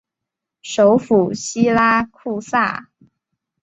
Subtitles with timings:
[0.63, 2.89] 首府锡拉库萨。